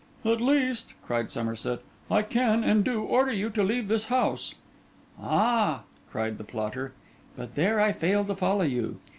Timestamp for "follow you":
8.35-8.99